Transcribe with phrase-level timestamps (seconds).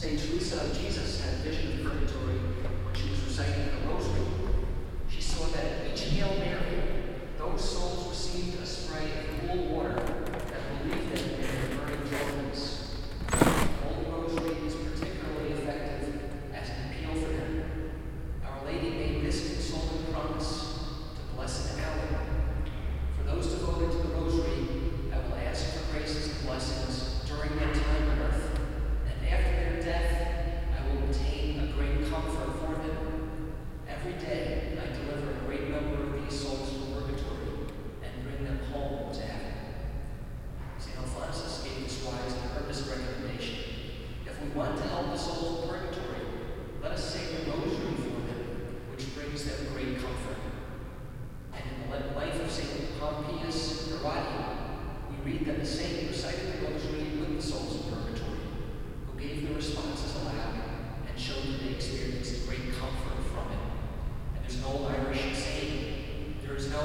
[0.00, 0.16] St.
[0.16, 4.28] Teresa of Jesus had a vision of purgatory when she was reciting the rosary.
[5.08, 10.84] She saw that each Hail Mary, those souls received a spray of cool water that
[10.84, 11.27] relieved them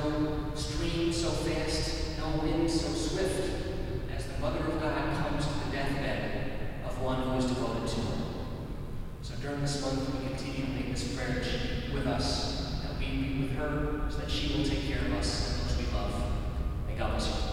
[0.09, 3.51] no stream so fast, no wind so swift,
[4.15, 6.51] as the Mother of God comes to the deathbed
[6.85, 8.17] of one who is devoted to her.
[9.21, 11.43] So during this month, we continue to make this prayer
[11.93, 15.61] with us, that we be with her, so that she will take care of us
[15.61, 16.13] and those we love.
[16.87, 17.52] May God bless you.